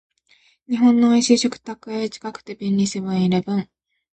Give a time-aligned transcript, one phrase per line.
[0.67, 3.69] 日本の美味しい食卓へ、近くて便利、セブンイレブン